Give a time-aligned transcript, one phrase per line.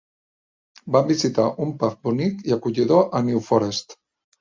[0.95, 4.01] Vam visitar un pub bonic i acollidor a New Forest.